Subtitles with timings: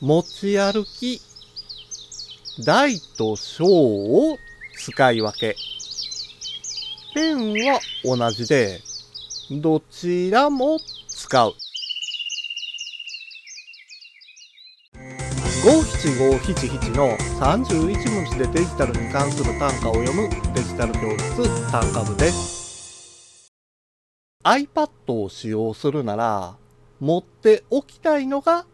[0.00, 1.20] 持ち歩き、
[2.64, 4.38] 大と小を
[4.74, 5.54] 使い分け。
[7.14, 8.80] ペンは同じで、
[9.50, 11.52] どちらも使う。
[15.62, 23.52] 五七五七七の31文字でデジタルに関する単価を読むデジタル教室単価部です。
[24.44, 26.56] iPad を使用するなら
[27.00, 28.64] 持っておきたいのが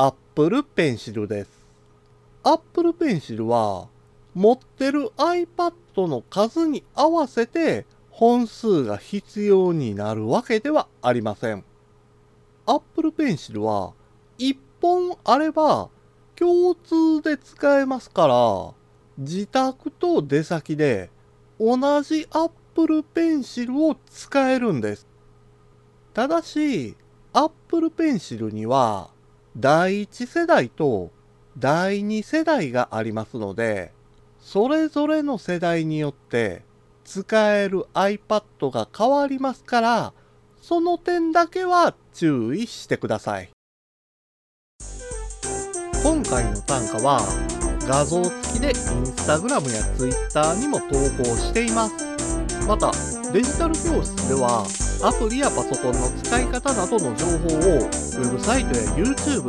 [0.00, 1.50] Apple Pencil です。
[2.44, 3.88] Apple Pencil は
[4.32, 11.64] 持ってる iPad の数に合わせて本数が必要になるわけではありません。
[12.64, 13.92] Apple Pencil は
[14.38, 15.88] 1本あれば
[16.36, 18.74] 共通で使えますから、
[19.18, 21.10] 自宅と出先で
[21.58, 25.08] 同じ Apple Pencil を使えるんです。
[26.14, 26.96] ただし、
[27.32, 29.10] Apple Pencil には
[29.56, 31.10] 第1世代と
[31.58, 33.92] 第2世代がありますので、
[34.40, 36.62] それぞれの世代によって
[37.04, 40.12] 使える iPad が変わりますから、
[40.60, 43.50] その点だけは注意してください。
[46.02, 47.20] 今回の単価は
[47.86, 50.86] 画像付きで Instagram や Twitter にも投
[51.22, 51.94] 稿しています。
[52.66, 52.92] また、
[53.32, 54.64] デジタル教室では
[55.00, 59.42] アプリやパソコンの使い方などの情報をウェブサイトや YouTube、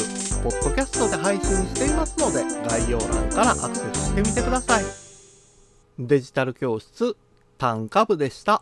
[0.44, 4.84] ポッドキャストで配信していますので概要欄からアクセスしてみてください。
[5.98, 7.18] デジタル教室
[7.58, 8.62] 単価部でした。